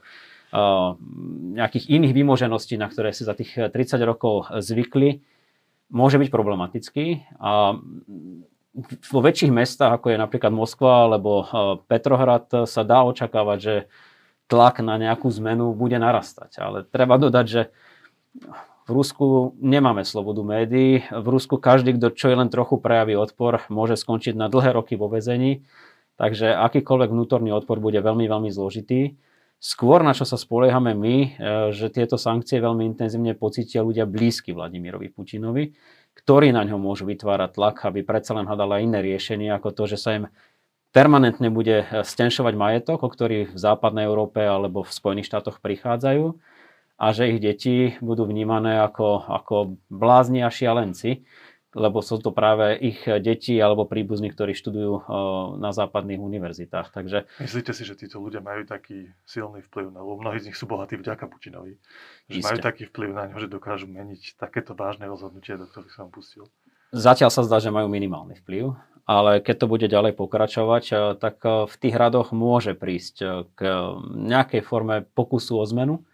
nejakých 1.52 1.92
iných 1.92 2.16
vymožeností, 2.16 2.80
na 2.80 2.88
ktoré 2.88 3.12
si 3.12 3.20
za 3.20 3.36
tých 3.36 3.68
30 3.68 4.00
rokov 4.00 4.48
zvykli, 4.48 5.20
môže 5.92 6.16
byť 6.16 6.28
problematický. 6.32 7.36
A 7.36 7.76
vo 9.12 9.20
väčších 9.20 9.52
mestách, 9.52 9.92
ako 9.92 10.16
je 10.16 10.16
napríklad 10.16 10.48
Moskva 10.48 11.04
alebo 11.04 11.44
Petrohrad, 11.84 12.64
sa 12.64 12.80
dá 12.80 13.04
očakávať, 13.04 13.58
že 13.60 13.74
tlak 14.48 14.80
na 14.80 14.96
nejakú 14.96 15.28
zmenu 15.28 15.76
bude 15.76 16.00
narastať. 16.00 16.56
Ale 16.64 16.88
treba 16.88 17.20
dodať, 17.20 17.46
že 17.46 17.62
v 18.88 18.90
Rusku 18.96 19.52
nemáme 19.60 20.00
slobodu 20.00 20.40
médií. 20.40 21.04
V 21.12 21.26
Rusku 21.28 21.60
každý, 21.60 22.00
kto 22.00 22.08
čo 22.16 22.32
je 22.32 22.36
len 22.40 22.48
trochu 22.48 22.80
prejaví 22.80 23.20
odpor, 23.20 23.60
môže 23.68 24.00
skončiť 24.00 24.32
na 24.32 24.48
dlhé 24.48 24.72
roky 24.72 24.96
vo 24.96 25.12
vezení. 25.12 25.68
Takže 26.16 26.56
akýkoľvek 26.56 27.12
vnútorný 27.12 27.52
odpor 27.52 27.84
bude 27.84 28.00
veľmi, 28.00 28.24
veľmi 28.24 28.48
zložitý. 28.48 29.20
Skôr 29.60 30.00
na 30.00 30.16
čo 30.16 30.24
sa 30.24 30.40
spoliehame 30.40 30.96
my, 30.96 31.16
e, 31.20 31.28
že 31.76 31.92
tieto 31.92 32.16
sankcie 32.16 32.64
veľmi 32.64 32.88
intenzívne 32.88 33.36
pocítia 33.36 33.84
ľudia 33.84 34.08
blízky 34.08 34.56
Vladimirovi 34.56 35.12
Putinovi, 35.12 35.76
ktorí 36.16 36.48
na 36.56 36.64
ňo 36.64 36.80
môžu 36.80 37.04
vytvárať 37.04 37.60
tlak, 37.60 37.76
aby 37.92 38.00
predsa 38.06 38.38
len 38.38 38.48
hľadala 38.48 38.80
iné 38.80 39.04
riešenie 39.04 39.52
ako 39.52 39.74
to, 39.76 39.84
že 39.84 39.98
sa 40.00 40.10
im 40.16 40.24
permanentne 40.96 41.52
bude 41.52 41.84
stenšovať 41.90 42.54
majetok, 42.56 43.04
o 43.04 43.10
ktorý 43.12 43.52
v 43.52 43.58
západnej 43.58 44.08
Európe 44.08 44.40
alebo 44.40 44.80
v 44.80 44.94
Spojených 44.94 45.28
štátoch 45.28 45.60
prichádzajú 45.60 46.38
a 46.98 47.14
že 47.14 47.30
ich 47.30 47.38
deti 47.38 47.94
budú 48.02 48.26
vnímané 48.26 48.82
ako, 48.82 49.22
ako 49.30 49.78
blázni 49.86 50.42
a 50.42 50.50
šialenci, 50.50 51.22
lebo 51.78 52.02
sú 52.02 52.18
to 52.18 52.34
práve 52.34 52.74
ich 52.80 53.06
deti 53.06 53.54
alebo 53.60 53.86
príbuzní, 53.86 54.34
ktorí 54.34 54.56
študujú 54.56 55.06
na 55.62 55.70
západných 55.70 56.18
univerzitách. 56.18 56.90
Takže... 56.90 57.30
Myslíte 57.38 57.70
si, 57.70 57.86
že 57.86 57.94
títo 57.94 58.18
ľudia 58.18 58.42
majú 58.42 58.66
taký 58.66 59.14
silný 59.22 59.62
vplyv, 59.68 59.94
lebo 59.94 60.18
mnohí 60.18 60.42
z 60.42 60.50
nich 60.50 60.58
sú 60.58 60.66
bohatí 60.66 60.98
vďaka 60.98 61.28
Putinovi, 61.30 61.78
že 62.26 62.42
Isté. 62.42 62.46
majú 62.50 62.58
taký 62.64 62.82
vplyv 62.90 63.10
na 63.14 63.24
ňo, 63.30 63.36
že 63.38 63.52
dokážu 63.52 63.86
meniť 63.86 64.40
takéto 64.40 64.74
vážne 64.74 65.06
rozhodnutie, 65.06 65.54
do 65.54 65.70
ktorých 65.70 65.94
som 65.94 66.10
pustil? 66.10 66.48
Zatiaľ 66.90 67.30
sa 67.30 67.44
zdá, 67.44 67.60
že 67.60 67.68
majú 67.68 67.86
minimálny 67.92 68.40
vplyv, 68.42 68.72
ale 69.04 69.44
keď 69.44 69.56
to 69.60 69.66
bude 69.68 69.84
ďalej 69.84 70.16
pokračovať, 70.16 70.84
tak 71.20 71.36
v 71.44 71.74
tých 71.76 71.94
radoch 71.94 72.32
môže 72.32 72.72
prísť 72.72 73.44
k 73.52 73.60
nejakej 74.08 74.64
forme 74.64 75.04
pokusu 75.12 75.60
o 75.60 75.64
zmenu 75.68 76.07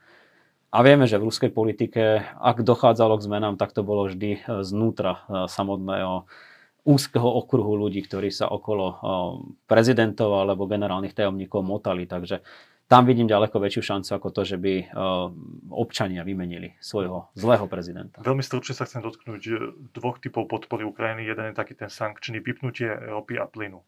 a 0.74 0.78
vieme, 0.82 1.06
že 1.06 1.22
v 1.22 1.30
ruskej 1.30 1.54
politike, 1.54 2.26
ak 2.34 2.66
dochádzalo 2.66 3.14
k 3.22 3.26
zmenám, 3.30 3.54
tak 3.54 3.70
to 3.70 3.86
bolo 3.86 4.10
vždy 4.10 4.42
e, 4.42 4.66
znútra 4.66 5.22
e, 5.22 5.46
samotného 5.46 6.26
úzkeho 6.82 7.28
okruhu 7.46 7.78
ľudí, 7.78 8.02
ktorí 8.02 8.34
sa 8.34 8.50
okolo 8.50 8.84
e, 8.90 8.96
prezidentov 9.70 10.34
alebo 10.34 10.66
generálnych 10.66 11.14
tajomníkov 11.14 11.62
motali. 11.62 12.10
Takže 12.10 12.42
tam 12.90 13.06
vidím 13.06 13.30
ďaleko 13.30 13.54
väčšiu 13.62 13.82
šancu 13.86 14.10
ako 14.18 14.28
to, 14.28 14.42
že 14.44 14.60
by 14.60 14.92
občania 15.72 16.20
vymenili 16.20 16.76
svojho 16.84 17.32
zlého 17.32 17.64
prezidenta. 17.64 18.20
Veľmi 18.20 18.44
stručne 18.44 18.76
sa 18.76 18.84
chcem 18.84 19.00
dotknúť 19.00 19.40
dvoch 19.96 20.20
typov 20.20 20.52
podpory 20.52 20.84
Ukrajiny. 20.84 21.24
Jeden 21.24 21.48
je 21.48 21.56
taký 21.56 21.80
ten 21.80 21.88
sankčný 21.88 22.44
vypnutie 22.44 22.92
ropy 22.92 23.40
a 23.40 23.48
plynu 23.48 23.80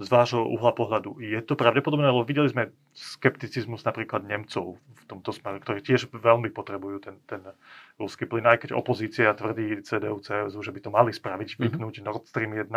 z 0.00 0.08
vášho 0.08 0.40
uhla 0.48 0.72
pohľadu. 0.72 1.20
Je 1.20 1.36
to 1.44 1.60
pravdepodobné, 1.60 2.08
lebo 2.08 2.24
videli 2.24 2.48
sme 2.48 2.72
skepticizmus 2.96 3.84
napríklad 3.84 4.24
Nemcov 4.24 4.80
v 4.80 5.02
tomto 5.04 5.28
smere, 5.36 5.60
ktorí 5.60 5.84
tiež 5.84 6.08
veľmi 6.08 6.48
potrebujú 6.56 7.04
ten, 7.04 7.20
ten 7.28 7.44
ruský 8.00 8.24
plyn, 8.24 8.48
aj 8.48 8.64
keď 8.64 8.70
opozícia 8.72 9.28
tvrdí 9.36 9.84
CDU, 9.84 10.24
CSU, 10.24 10.56
že 10.64 10.72
by 10.72 10.80
to 10.80 10.90
mali 10.90 11.12
spraviť, 11.12 11.48
mhm. 11.52 11.60
vypnúť 11.60 11.94
mm-hmm. 12.00 12.08
Nord 12.08 12.24
Stream 12.24 12.56
1. 12.56 12.72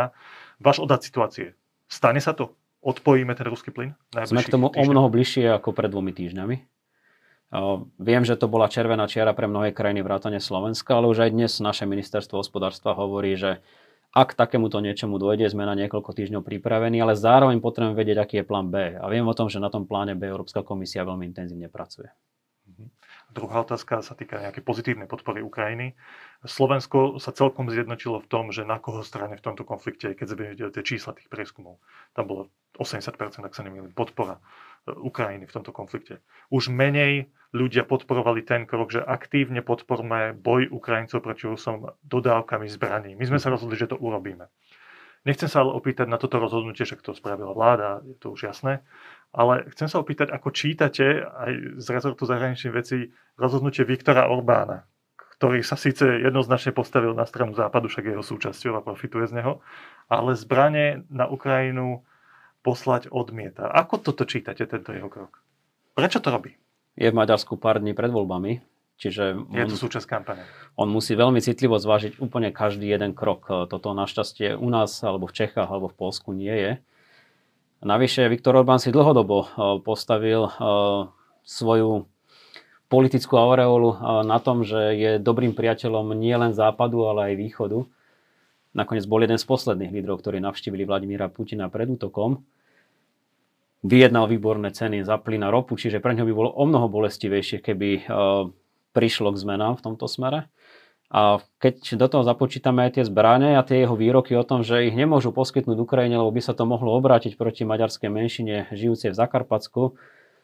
Váš 0.59 0.77
odhad 0.83 0.99
situácie. 0.99 1.55
Stane 1.87 2.19
sa 2.19 2.35
to? 2.35 2.59
Odpojíme 2.83 3.31
ten 3.31 3.47
ruský 3.47 3.71
plyn? 3.71 3.95
Sme 4.11 4.43
k 4.43 4.51
tomu 4.51 4.67
o 4.67 4.83
mnoho 4.83 5.07
bližšie 5.07 5.47
ako 5.55 5.71
pred 5.71 5.87
dvomi 5.87 6.11
týždňami. 6.11 6.55
Uh, 7.53 7.85
viem, 8.01 8.25
že 8.25 8.35
to 8.35 8.49
bola 8.51 8.67
červená 8.67 9.05
čiara 9.07 9.31
pre 9.31 9.45
mnohé 9.45 9.71
krajiny 9.71 10.01
vrátane 10.03 10.41
Slovenska, 10.41 10.97
ale 10.97 11.07
už 11.07 11.29
aj 11.29 11.31
dnes 11.31 11.61
naše 11.61 11.85
ministerstvo 11.85 12.41
hospodárstva 12.41 12.97
hovorí, 12.97 13.37
že 13.39 13.61
ak 14.13 14.37
takémuto 14.37 14.77
niečomu 14.77 15.17
dojde, 15.17 15.49
sme 15.49 15.65
na 15.65 15.73
niekoľko 15.73 16.13
týždňov 16.13 16.45
pripravení, 16.45 17.01
ale 17.01 17.17
zároveň 17.17 17.57
potrebujeme 17.57 17.97
vedieť, 17.97 18.17
aký 18.21 18.35
je 18.41 18.45
plán 18.45 18.69
B. 18.69 18.93
A 18.93 19.05
viem 19.09 19.25
o 19.25 19.33
tom, 19.33 19.49
že 19.49 19.57
na 19.57 19.73
tom 19.73 19.89
pláne 19.89 20.13
B 20.13 20.29
Európska 20.29 20.61
komisia 20.61 21.01
veľmi 21.01 21.25
intenzívne 21.25 21.65
pracuje. 21.65 22.13
Druhá 23.33 23.65
otázka 23.65 24.05
sa 24.05 24.13
týka 24.13 24.37
nejakej 24.37 24.61
pozitívnej 24.61 25.09
podpory 25.09 25.41
Ukrajiny. 25.41 25.97
Slovensko 26.45 27.17
sa 27.17 27.33
celkom 27.33 27.65
zjednotilo 27.65 28.21
v 28.21 28.29
tom, 28.29 28.53
že 28.53 28.61
na 28.61 28.77
koho 28.77 29.01
strane 29.01 29.33
v 29.33 29.41
tomto 29.41 29.65
konflikte, 29.65 30.13
keď 30.13 30.27
videli 30.37 30.69
tie 30.69 30.85
čísla 30.85 31.17
tých 31.17 31.33
prieskumov, 31.33 31.81
tam 32.13 32.29
bolo 32.29 32.41
80%, 32.77 33.41
ak 33.41 33.57
sa 33.57 33.65
nemýlim, 33.65 33.89
podpora 33.97 34.37
e, 34.37 34.41
Ukrajiny 34.93 35.49
v 35.49 35.55
tomto 35.57 35.73
konflikte. 35.73 36.21
Už 36.53 36.69
menej 36.69 37.33
ľudia 37.57 37.89
podporovali 37.89 38.45
ten 38.45 38.69
krok, 38.69 38.93
že 38.93 39.01
aktívne 39.01 39.65
podporme 39.65 40.37
boj 40.37 40.69
Ukrajincov 40.69 41.25
proti 41.25 41.49
Rusom 41.49 41.89
dodávkami 42.05 42.69
zbraní. 42.69 43.17
My 43.17 43.25
sme 43.25 43.41
sa 43.41 43.49
rozhodli, 43.49 43.81
že 43.81 43.89
to 43.89 43.97
urobíme. 43.97 44.45
Nechcem 45.23 45.47
sa 45.47 45.63
ale 45.63 45.71
opýtať 45.71 46.11
na 46.11 46.19
toto 46.19 46.35
rozhodnutie, 46.35 46.83
že 46.83 46.99
to 46.99 47.15
spravila 47.15 47.55
vláda, 47.55 48.03
je 48.03 48.19
to 48.19 48.35
už 48.35 48.43
jasné, 48.43 48.83
ale 49.33 49.65
chcem 49.73 49.89
sa 49.89 49.99
opýtať, 49.99 50.29
ako 50.29 50.53
čítate 50.53 51.25
aj 51.25 51.81
z 51.81 51.87
rezortu 51.89 52.23
zahraničných 52.29 52.73
vecí 52.73 53.11
rozhodnutie 53.35 53.81
Viktora 53.83 54.29
Orbána, 54.29 54.85
ktorý 55.41 55.65
sa 55.65 55.73
síce 55.73 56.05
jednoznačne 56.21 56.71
postavil 56.71 57.17
na 57.17 57.25
stranu 57.25 57.57
západu, 57.57 57.89
však 57.89 58.13
jeho 58.13 58.23
súčasťou 58.23 58.77
a 58.77 58.85
profituje 58.85 59.27
z 59.27 59.41
neho, 59.41 59.59
ale 60.07 60.37
zbranie 60.37 61.03
na 61.09 61.25
Ukrajinu 61.25 62.05
poslať 62.61 63.09
odmieta. 63.09 63.67
Ako 63.67 63.99
toto 63.99 64.23
čítate, 64.23 64.63
tento 64.69 64.93
jeho 64.93 65.09
krok? 65.09 65.41
Prečo 65.97 66.21
to 66.21 66.31
robí? 66.31 66.55
je 66.93 67.09
v 67.09 67.15
Maďarsku 67.15 67.57
pár 67.57 67.81
dní 67.81 67.97
pred 67.97 68.13
voľbami, 68.13 68.61
čiže 69.01 69.33
on, 69.33 69.57
je 69.57 69.65
to 69.65 69.77
súčasť 69.77 70.05
kampane. 70.05 70.43
On 70.77 70.85
musí 70.85 71.17
veľmi 71.17 71.41
citlivo 71.41 71.77
zvážiť 71.81 72.21
úplne 72.21 72.53
každý 72.53 72.85
jeden 72.85 73.17
krok. 73.17 73.49
Toto 73.49 73.97
našťastie 73.97 74.53
u 74.53 74.69
nás, 74.69 75.01
alebo 75.01 75.25
v 75.25 75.35
Čechách, 75.35 75.69
alebo 75.69 75.89
v 75.89 75.97
Polsku 75.97 76.29
nie 76.33 76.53
je. 76.53 76.71
Navyše 77.83 78.31
Viktor 78.31 78.55
Orbán 78.55 78.79
si 78.79 78.95
dlhodobo 78.95 79.37
eh, 79.43 79.47
postavil 79.83 80.47
eh, 80.47 80.51
svoju 81.43 82.07
politickú 82.87 83.35
aureolu 83.35 83.91
eh, 83.91 83.97
na 84.23 84.39
tom, 84.39 84.63
že 84.63 84.95
je 84.95 85.11
dobrým 85.19 85.51
priateľom 85.51 86.15
nielen 86.15 86.55
západu, 86.55 87.03
ale 87.03 87.35
aj 87.35 87.43
východu. 87.43 87.83
Nakoniec 88.71 89.03
bol 89.03 89.21
jeden 89.27 89.35
z 89.35 89.45
posledných 89.45 89.91
lídrov, 89.91 90.23
ktorí 90.23 90.39
navštívili 90.39 90.87
Vladimíra 90.87 91.27
Putina 91.27 91.67
pred 91.67 91.91
útokom 91.91 92.41
vyjednal 93.83 94.31
výborné 94.31 94.71
ceny 94.71 95.03
za 95.03 95.19
plyn 95.19 95.43
a 95.43 95.51
ropu, 95.51 95.75
čiže 95.75 95.99
pre 95.99 96.15
ňo 96.15 96.23
by 96.23 96.33
bolo 96.33 96.55
o 96.55 96.63
mnoho 96.63 96.87
bolestivejšie, 96.87 97.59
keby 97.59 98.07
prišlo 98.95 99.35
k 99.35 99.41
zmenám 99.43 99.75
v 99.75 99.83
tomto 99.83 100.07
smere. 100.07 100.47
A 101.13 101.45
keď 101.61 101.93
do 102.01 102.09
toho 102.09 102.25
započítame 102.25 102.89
aj 102.89 102.97
tie 102.97 103.05
zbranie 103.05 103.53
a 103.53 103.61
tie 103.61 103.85
jeho 103.85 103.93
výroky 103.93 104.33
o 104.33 104.41
tom, 104.41 104.65
že 104.65 104.89
ich 104.89 104.97
nemôžu 104.97 105.29
poskytnúť 105.29 105.77
Ukrajine, 105.77 106.17
lebo 106.17 106.33
by 106.33 106.41
sa 106.41 106.57
to 106.57 106.65
mohlo 106.65 106.89
obrátiť 106.97 107.37
proti 107.37 107.69
maďarskej 107.69 108.09
menšine 108.09 108.73
žijúcej 108.73 109.13
v 109.13 109.19
Zakarpatsku, 109.21 109.93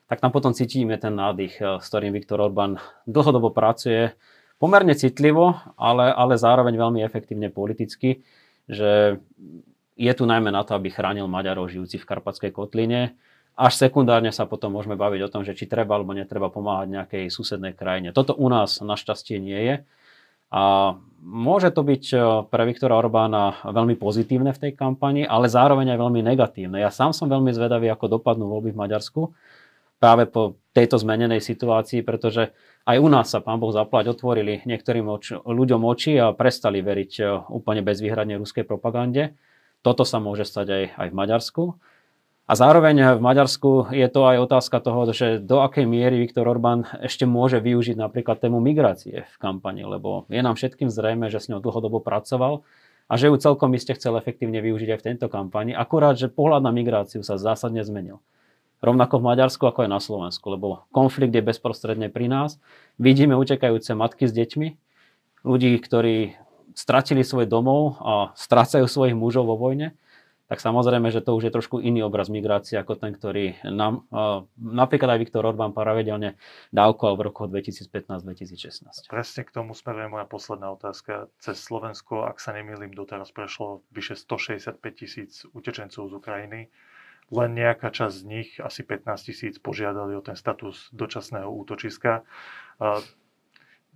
tak 0.06 0.22
tam 0.22 0.30
potom 0.30 0.54
cítime 0.54 1.02
ten 1.02 1.18
nádych, 1.18 1.58
e, 1.58 1.82
s 1.82 1.86
ktorým 1.90 2.14
Viktor 2.14 2.38
Orbán 2.38 2.78
dlhodobo 3.10 3.50
pracuje. 3.50 4.14
Pomerne 4.62 4.94
citlivo, 4.94 5.58
ale, 5.74 6.14
ale 6.14 6.38
zároveň 6.38 6.78
veľmi 6.78 7.02
efektívne 7.02 7.50
politicky, 7.50 8.22
že 8.70 9.18
je 9.98 10.14
tu 10.14 10.24
najmä 10.30 10.54
na 10.54 10.62
to, 10.62 10.78
aby 10.78 10.94
chránil 10.94 11.26
Maďarov 11.26 11.74
žijúci 11.74 11.98
v 11.98 12.06
Karpatskej 12.06 12.54
kotline. 12.54 13.18
Až 13.58 13.74
sekundárne 13.90 14.30
sa 14.30 14.46
potom 14.46 14.78
môžeme 14.78 14.94
baviť 14.94 15.22
o 15.26 15.32
tom, 15.34 15.42
že 15.42 15.58
či 15.58 15.66
treba 15.66 15.98
alebo 15.98 16.14
netreba 16.14 16.54
pomáhať 16.54 16.88
nejakej 16.94 17.24
susednej 17.34 17.74
krajine. 17.74 18.14
Toto 18.14 18.38
u 18.38 18.48
nás 18.54 18.80
našťastie 18.80 19.42
nie 19.42 19.62
je. 19.66 19.76
A 20.50 20.96
môže 21.22 21.70
to 21.70 21.86
byť 21.86 22.04
pre 22.50 22.64
Viktora 22.66 22.98
Orbána 22.98 23.62
veľmi 23.70 23.94
pozitívne 24.00 24.50
v 24.56 24.62
tej 24.68 24.72
kampani, 24.74 25.26
ale 25.26 25.46
zároveň 25.52 25.94
aj 25.94 26.00
veľmi 26.02 26.22
negatívne. 26.26 26.82
Ja 26.82 26.90
sám 26.90 27.14
som 27.14 27.30
veľmi 27.30 27.54
zvedavý, 27.54 27.90
ako 27.94 28.18
dopadnú 28.18 28.50
voľby 28.50 28.74
v 28.74 28.82
Maďarsku 28.82 29.22
práve 30.00 30.26
po 30.26 30.58
tejto 30.72 30.96
zmenenej 30.96 31.44
situácii, 31.44 32.02
pretože 32.08 32.56
aj 32.88 32.98
u 32.98 33.08
nás 33.12 33.28
sa, 33.30 33.44
pán 33.44 33.60
Boh 33.60 33.76
zaplať, 33.76 34.16
otvorili 34.16 34.64
niektorým 34.64 35.06
oč- 35.12 35.36
ľuďom 35.36 35.84
oči 35.84 36.16
a 36.18 36.32
prestali 36.32 36.80
veriť 36.80 37.12
e, 37.20 37.24
úplne 37.52 37.84
bezvýhradne 37.84 38.40
ruskej 38.40 38.64
propagande. 38.64 39.36
Toto 39.84 40.08
sa 40.08 40.24
môže 40.24 40.48
stať 40.48 40.68
aj, 40.72 40.84
aj 40.96 41.08
v 41.12 41.18
Maďarsku. 41.20 41.64
A 42.50 42.58
zároveň 42.58 43.14
v 43.14 43.22
Maďarsku 43.22 43.94
je 43.94 44.10
to 44.10 44.26
aj 44.26 44.50
otázka 44.50 44.82
toho, 44.82 45.06
že 45.14 45.38
do 45.38 45.62
akej 45.62 45.86
miery 45.86 46.18
Viktor 46.18 46.50
Orbán 46.50 46.90
ešte 46.98 47.30
môže 47.30 47.62
využiť 47.62 47.94
napríklad 47.94 48.42
tému 48.42 48.58
migrácie 48.58 49.30
v 49.30 49.36
kampani, 49.38 49.86
lebo 49.86 50.26
je 50.34 50.42
nám 50.42 50.58
všetkým 50.58 50.90
zrejme, 50.90 51.30
že 51.30 51.38
s 51.38 51.54
ňou 51.54 51.62
dlhodobo 51.62 52.02
pracoval 52.02 52.66
a 53.06 53.14
že 53.22 53.30
ju 53.30 53.38
celkom 53.38 53.70
iste 53.78 53.94
chcel 53.94 54.18
efektívne 54.18 54.66
využiť 54.66 54.90
aj 54.90 54.98
v 54.98 55.06
tejto 55.14 55.30
kampani. 55.30 55.78
Akurát, 55.78 56.18
že 56.18 56.26
pohľad 56.26 56.66
na 56.66 56.74
migráciu 56.74 57.22
sa 57.22 57.38
zásadne 57.38 57.86
zmenil 57.86 58.18
rovnako 58.82 59.22
v 59.22 59.28
Maďarsku, 59.30 59.70
ako 59.70 59.86
aj 59.86 59.90
na 59.94 60.02
Slovensku, 60.02 60.50
lebo 60.50 60.90
konflikt 60.90 61.38
je 61.38 61.46
bezprostredne 61.46 62.10
pri 62.10 62.34
nás. 62.34 62.58
Vidíme 62.98 63.38
utekajúce 63.38 63.94
matky 63.94 64.26
s 64.26 64.34
deťmi, 64.34 64.68
ľudí, 65.46 65.78
ktorí 65.78 66.34
stratili 66.74 67.22
svoj 67.22 67.46
domov 67.46 68.02
a 68.02 68.34
strácajú 68.34 68.90
svojich 68.90 69.14
mužov 69.14 69.46
vo 69.46 69.54
vojne, 69.54 69.94
tak 70.50 70.66
samozrejme, 70.66 71.14
že 71.14 71.22
to 71.22 71.38
už 71.38 71.48
je 71.48 71.54
trošku 71.54 71.78
iný 71.78 72.02
obraz 72.02 72.26
migrácie 72.28 72.82
ako 72.82 72.98
ten, 72.98 73.14
ktorý 73.14 73.62
nám 73.70 74.10
napríklad 74.58 75.14
aj 75.14 75.20
Viktor 75.22 75.46
Orbán 75.46 75.78
pravidelne 75.78 76.42
dávkoval 76.74 77.14
v 77.16 77.22
rokoch 77.30 77.48
2015-2016. 77.54 79.06
Presne 79.06 79.42
k 79.46 79.52
tomu 79.54 79.78
smeruje 79.78 80.10
moja 80.10 80.26
posledná 80.26 80.74
otázka. 80.74 81.30
Cez 81.38 81.62
Slovensko, 81.62 82.26
ak 82.26 82.42
sa 82.42 82.58
nemýlim, 82.58 82.98
doteraz 82.98 83.30
prešlo 83.30 83.86
vyše 83.94 84.18
165 84.18 84.82
tisíc 84.98 85.46
utečencov 85.54 86.10
z 86.10 86.14
Ukrajiny 86.18 86.62
len 87.30 87.54
nejaká 87.54 87.94
časť 87.94 88.16
z 88.16 88.24
nich, 88.26 88.50
asi 88.58 88.82
15 88.82 89.30
tisíc, 89.30 89.56
požiadali 89.62 90.18
o 90.18 90.22
ten 90.26 90.34
status 90.34 90.90
dočasného 90.90 91.46
útočiska. 91.46 92.26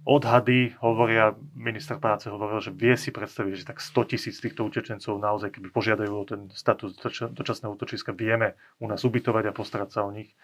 Odhady 0.03 0.75
hovoria, 0.83 1.31
minister 1.55 1.95
práce 1.95 2.27
hovoril, 2.27 2.59
že 2.59 2.75
vie 2.75 2.91
si 2.99 3.15
predstaviť, 3.15 3.53
že 3.55 3.67
tak 3.71 3.79
100 3.79 4.11
tisíc 4.11 4.35
týchto 4.43 4.67
utečencov 4.67 5.15
naozaj, 5.15 5.55
keby 5.55 5.71
požiadajú 5.71 6.11
o 6.11 6.27
ten 6.27 6.51
status 6.51 6.99
dočasného 7.31 7.71
útočiska, 7.71 8.11
vieme 8.11 8.59
u 8.83 8.91
nás 8.91 9.07
ubytovať 9.07 9.47
a 9.47 9.55
postarať 9.55 9.89
sa 9.95 10.03
o 10.03 10.11
nich. 10.11 10.35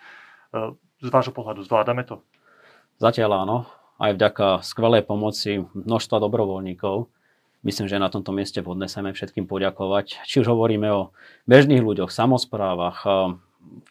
Z 1.03 1.09
vášho 1.11 1.35
pohľadu 1.35 1.67
zvládame 1.67 2.07
to? 2.07 2.23
Zatiaľ 3.03 3.43
áno. 3.43 3.57
Aj 3.99 4.15
vďaka 4.15 4.63
skvelej 4.63 5.03
pomoci 5.03 5.67
množstva 5.75 6.23
dobrovoľníkov 6.23 7.11
Myslím, 7.59 7.91
že 7.91 7.99
na 7.99 8.07
tomto 8.07 8.31
mieste 8.31 8.63
vhodné 8.63 8.87
sa 8.87 9.03
všetkým 9.03 9.43
poďakovať. 9.43 10.23
Či 10.23 10.47
už 10.47 10.47
hovoríme 10.47 10.87
o 10.95 11.11
bežných 11.43 11.83
ľuďoch, 11.83 12.07
samozprávach, 12.07 13.03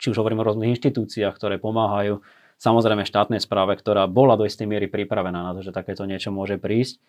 či 0.00 0.06
už 0.08 0.16
hovoríme 0.16 0.40
o 0.40 0.48
rôznych 0.48 0.72
inštitúciách, 0.72 1.36
ktoré 1.36 1.60
pomáhajú, 1.60 2.24
samozrejme 2.58 3.06
štátnej 3.06 3.40
správe, 3.40 3.78
ktorá 3.78 4.04
bola 4.10 4.34
do 4.34 4.44
istej 4.44 4.66
miery 4.66 4.90
pripravená 4.90 5.40
na 5.40 5.52
to, 5.54 5.62
že 5.62 5.74
takéto 5.74 6.04
niečo 6.04 6.34
môže 6.34 6.58
prísť. 6.58 7.00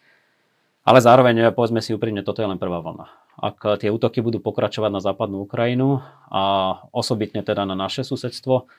Ale 0.88 1.04
zároveň, 1.04 1.52
povedzme 1.52 1.84
si 1.84 1.92
úprimne, 1.92 2.24
toto 2.24 2.40
je 2.40 2.48
len 2.48 2.58
prvá 2.58 2.80
vlna. 2.80 3.12
Ak 3.40 3.62
tie 3.84 3.92
útoky 3.92 4.24
budú 4.24 4.40
pokračovať 4.40 4.90
na 4.90 5.02
západnú 5.04 5.44
Ukrajinu 5.44 6.00
a 6.32 6.42
osobitne 6.96 7.44
teda 7.44 7.68
na 7.68 7.76
naše 7.76 8.08
susedstvo, 8.08 8.72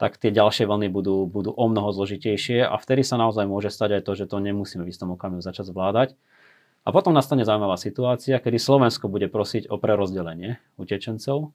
tak 0.00 0.16
tie 0.16 0.32
ďalšie 0.32 0.64
vlny 0.64 0.88
budú, 0.88 1.28
budú 1.28 1.52
o 1.52 1.64
mnoho 1.68 1.92
zložitejšie 1.92 2.64
a 2.64 2.72
vtedy 2.80 3.04
sa 3.04 3.20
naozaj 3.20 3.44
môže 3.44 3.68
stať 3.68 4.00
aj 4.00 4.02
to, 4.08 4.12
že 4.16 4.24
to 4.30 4.40
nemusíme 4.40 4.80
v 4.80 4.88
istom 4.88 5.12
okamihu 5.12 5.44
začať 5.44 5.68
zvládať. 5.68 6.16
A 6.80 6.88
potom 6.96 7.12
nastane 7.12 7.44
zaujímavá 7.44 7.76
situácia, 7.76 8.40
kedy 8.40 8.56
Slovensko 8.56 9.12
bude 9.12 9.28
prosiť 9.28 9.68
o 9.68 9.76
prerozdelenie 9.76 10.56
utečencov 10.80 11.52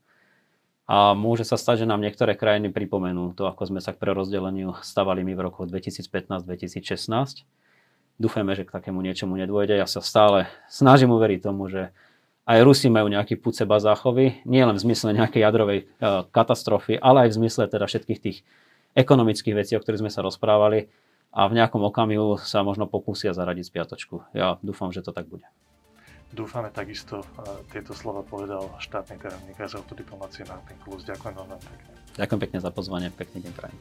a 0.86 1.18
môže 1.18 1.42
sa 1.50 1.58
stať, 1.58 1.86
že 1.86 1.90
nám 1.90 1.98
niektoré 1.98 2.38
krajiny 2.38 2.70
pripomenú 2.70 3.34
to, 3.34 3.50
ako 3.50 3.74
sme 3.74 3.82
sa 3.82 3.90
k 3.90 3.98
prerozdeleniu 3.98 4.78
stavali 4.86 5.26
my 5.26 5.34
v 5.34 5.42
rokoch 5.50 5.66
2015-2016. 5.66 7.42
Dúfajme, 8.22 8.54
že 8.54 8.64
k 8.64 8.72
takému 8.72 9.02
niečomu 9.02 9.34
nedôjde. 9.34 9.82
Ja 9.82 9.90
sa 9.90 10.00
stále 10.06 10.46
snažím 10.70 11.10
uveriť 11.18 11.42
tomu, 11.42 11.68
že 11.74 11.90
aj 12.46 12.62
Rusi 12.62 12.94
majú 12.94 13.10
nejaký 13.10 13.42
púd 13.42 13.58
seba 13.58 13.82
záchovy, 13.82 14.46
nie 14.46 14.62
len 14.62 14.78
v 14.78 14.84
zmysle 14.86 15.18
nejakej 15.18 15.42
jadrovej 15.42 15.80
e, 15.82 15.86
katastrofy, 16.30 17.02
ale 17.02 17.26
aj 17.26 17.30
v 17.34 17.38
zmysle 17.42 17.66
teda 17.66 17.90
všetkých 17.90 18.20
tých 18.22 18.38
ekonomických 18.94 19.58
vecí, 19.58 19.74
o 19.74 19.82
ktorých 19.82 20.06
sme 20.06 20.14
sa 20.14 20.22
rozprávali 20.22 20.94
a 21.34 21.50
v 21.50 21.58
nejakom 21.58 21.82
okamihu 21.82 22.38
sa 22.40 22.62
možno 22.62 22.86
pokúsia 22.86 23.34
zaradiť 23.34 23.74
spiatočku. 23.74 24.30
Ja 24.38 24.62
dúfam, 24.62 24.94
že 24.94 25.02
to 25.02 25.10
tak 25.10 25.26
bude. 25.26 25.50
Dúfame 26.34 26.74
takisto, 26.74 27.22
tieto 27.70 27.94
slova 27.94 28.26
povedal 28.26 28.68
štátny 28.82 29.22
tajomník 29.22 29.58
rezortu 29.60 29.94
diplomácie 29.94 30.44
Martin 30.50 30.76
Klus. 30.82 31.06
Ďakujem 31.06 31.36
vám 31.38 31.60
pekne. 31.62 31.92
Ďakujem 32.16 32.40
pekne 32.48 32.60
za 32.64 32.72
pozvanie, 32.72 33.08
pekný 33.12 33.46
deň 33.46 33.54
prajem. 33.56 33.78